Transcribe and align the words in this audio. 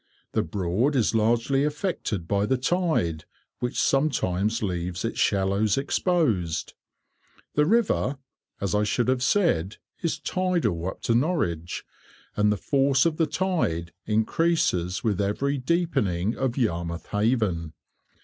The 0.31 0.41
Broad 0.41 0.95
is 0.95 1.13
largely 1.13 1.63
affected 1.63 2.27
by 2.27 2.47
the 2.47 2.57
tide, 2.57 3.25
which 3.59 3.79
sometimes 3.79 4.63
leaves 4.63 5.05
its 5.05 5.19
shallows 5.19 5.77
exposed. 5.77 6.73
The 7.53 7.67
river, 7.67 8.17
as 8.59 8.73
I 8.73 8.83
should 8.83 9.07
have 9.09 9.21
said, 9.21 9.77
is 10.01 10.17
tidal 10.19 10.87
up 10.87 11.03
to 11.03 11.13
Norwich, 11.13 11.83
and 12.35 12.51
the 12.51 12.57
force 12.57 13.05
of 13.05 13.17
the 13.17 13.27
tide 13.27 13.93
increases 14.07 15.03
with 15.03 15.21
every 15.21 15.59
deepening 15.59 16.35
of 16.35 16.57
Yarmouth 16.57 17.05
Haven. 17.09 17.73